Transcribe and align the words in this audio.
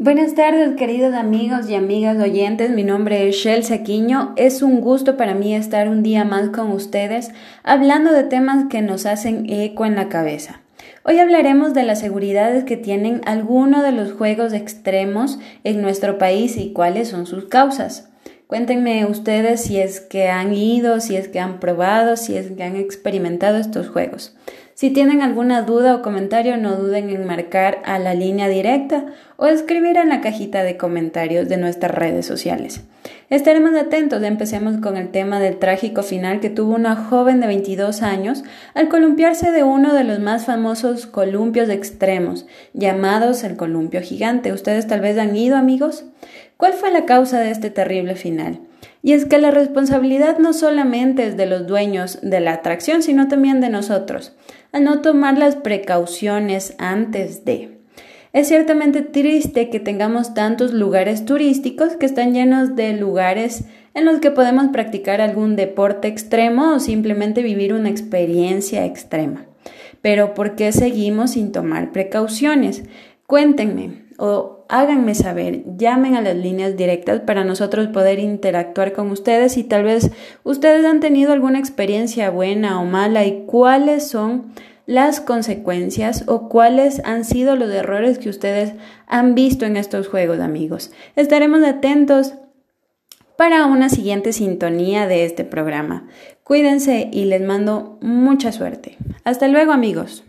Buenas 0.00 0.36
tardes, 0.36 0.76
queridos 0.76 1.12
amigos 1.12 1.68
y 1.68 1.74
amigas 1.74 2.22
oyentes. 2.22 2.70
Mi 2.70 2.84
nombre 2.84 3.28
es 3.28 3.34
Shell 3.34 3.64
Sequiño. 3.64 4.32
Es 4.36 4.62
un 4.62 4.80
gusto 4.80 5.16
para 5.16 5.34
mí 5.34 5.56
estar 5.56 5.88
un 5.88 6.04
día 6.04 6.24
más 6.24 6.50
con 6.50 6.70
ustedes 6.70 7.32
hablando 7.64 8.12
de 8.12 8.22
temas 8.22 8.66
que 8.70 8.80
nos 8.80 9.06
hacen 9.06 9.50
eco 9.50 9.86
en 9.86 9.96
la 9.96 10.08
cabeza. 10.08 10.60
Hoy 11.02 11.18
hablaremos 11.18 11.74
de 11.74 11.82
las 11.82 11.98
seguridades 11.98 12.62
que 12.62 12.76
tienen 12.76 13.22
algunos 13.26 13.82
de 13.82 13.90
los 13.90 14.12
juegos 14.12 14.52
extremos 14.52 15.40
en 15.64 15.82
nuestro 15.82 16.16
país 16.16 16.56
y 16.58 16.72
cuáles 16.72 17.08
son 17.08 17.26
sus 17.26 17.46
causas. 17.46 18.08
Cuéntenme 18.46 19.04
ustedes 19.04 19.62
si 19.62 19.80
es 19.80 20.00
que 20.00 20.28
han 20.28 20.54
ido, 20.54 21.00
si 21.00 21.16
es 21.16 21.26
que 21.26 21.40
han 21.40 21.58
probado, 21.58 22.16
si 22.16 22.36
es 22.36 22.52
que 22.52 22.62
han 22.62 22.76
experimentado 22.76 23.58
estos 23.58 23.88
juegos. 23.88 24.36
Si 24.78 24.90
tienen 24.90 25.22
alguna 25.22 25.62
duda 25.62 25.96
o 25.96 26.02
comentario, 26.02 26.56
no 26.56 26.76
duden 26.76 27.10
en 27.10 27.26
marcar 27.26 27.82
a 27.84 27.98
la 27.98 28.14
línea 28.14 28.46
directa 28.46 29.06
o 29.36 29.46
escribir 29.46 29.96
en 29.96 30.08
la 30.08 30.20
cajita 30.20 30.62
de 30.62 30.76
comentarios 30.76 31.48
de 31.48 31.56
nuestras 31.56 31.92
redes 31.92 32.26
sociales. 32.26 32.82
Estaremos 33.28 33.74
atentos, 33.74 34.22
empecemos 34.22 34.76
con 34.80 34.96
el 34.96 35.08
tema 35.08 35.40
del 35.40 35.58
trágico 35.58 36.04
final 36.04 36.38
que 36.38 36.48
tuvo 36.48 36.76
una 36.76 36.94
joven 36.94 37.40
de 37.40 37.48
22 37.48 38.02
años 38.02 38.44
al 38.74 38.88
columpiarse 38.88 39.50
de 39.50 39.64
uno 39.64 39.94
de 39.94 40.04
los 40.04 40.20
más 40.20 40.46
famosos 40.46 41.06
columpios 41.06 41.70
extremos, 41.70 42.46
llamados 42.72 43.42
el 43.42 43.56
columpio 43.56 44.00
gigante. 44.00 44.52
¿Ustedes 44.52 44.86
tal 44.86 45.00
vez 45.00 45.18
han 45.18 45.34
ido, 45.34 45.56
amigos? 45.56 46.04
¿Cuál 46.56 46.74
fue 46.74 46.92
la 46.92 47.04
causa 47.04 47.40
de 47.40 47.50
este 47.50 47.70
terrible 47.70 48.14
final? 48.14 48.60
Y 49.02 49.12
es 49.12 49.24
que 49.24 49.38
la 49.38 49.50
responsabilidad 49.50 50.38
no 50.38 50.52
solamente 50.52 51.26
es 51.26 51.36
de 51.36 51.46
los 51.46 51.66
dueños 51.66 52.20
de 52.22 52.38
la 52.38 52.52
atracción, 52.52 53.02
sino 53.02 53.26
también 53.26 53.60
de 53.60 53.70
nosotros 53.70 54.34
a 54.72 54.80
no 54.80 55.00
tomar 55.00 55.38
las 55.38 55.56
precauciones 55.56 56.74
antes 56.78 57.44
de. 57.44 57.78
Es 58.32 58.48
ciertamente 58.48 59.02
triste 59.02 59.70
que 59.70 59.80
tengamos 59.80 60.34
tantos 60.34 60.72
lugares 60.72 61.24
turísticos 61.24 61.96
que 61.96 62.06
están 62.06 62.34
llenos 62.34 62.76
de 62.76 62.92
lugares 62.92 63.64
en 63.94 64.04
los 64.04 64.20
que 64.20 64.30
podemos 64.30 64.68
practicar 64.68 65.20
algún 65.20 65.56
deporte 65.56 66.08
extremo 66.08 66.74
o 66.74 66.78
simplemente 66.78 67.42
vivir 67.42 67.72
una 67.72 67.88
experiencia 67.88 68.84
extrema. 68.84 69.46
Pero 70.02 70.34
¿por 70.34 70.54
qué 70.54 70.72
seguimos 70.72 71.32
sin 71.32 71.52
tomar 71.52 71.90
precauciones? 71.90 72.84
Cuéntenme 73.28 74.06
o 74.16 74.64
háganme 74.70 75.14
saber, 75.14 75.62
llamen 75.76 76.14
a 76.14 76.22
las 76.22 76.34
líneas 76.34 76.78
directas 76.78 77.20
para 77.20 77.44
nosotros 77.44 77.88
poder 77.88 78.20
interactuar 78.20 78.94
con 78.94 79.10
ustedes 79.10 79.58
y 79.58 79.64
tal 79.64 79.84
vez 79.84 80.10
ustedes 80.44 80.86
han 80.86 81.00
tenido 81.00 81.34
alguna 81.34 81.58
experiencia 81.58 82.30
buena 82.30 82.80
o 82.80 82.86
mala 82.86 83.26
y 83.26 83.44
cuáles 83.44 84.08
son 84.08 84.54
las 84.86 85.20
consecuencias 85.20 86.24
o 86.26 86.48
cuáles 86.48 87.02
han 87.04 87.26
sido 87.26 87.54
los 87.54 87.70
errores 87.70 88.18
que 88.18 88.30
ustedes 88.30 88.72
han 89.06 89.34
visto 89.34 89.66
en 89.66 89.76
estos 89.76 90.08
juegos, 90.08 90.40
amigos. 90.40 90.90
Estaremos 91.14 91.62
atentos 91.64 92.32
para 93.36 93.66
una 93.66 93.90
siguiente 93.90 94.32
sintonía 94.32 95.06
de 95.06 95.26
este 95.26 95.44
programa. 95.44 96.08
Cuídense 96.44 97.10
y 97.12 97.26
les 97.26 97.42
mando 97.42 97.98
mucha 98.00 98.52
suerte. 98.52 98.96
Hasta 99.24 99.48
luego, 99.48 99.72
amigos. 99.72 100.24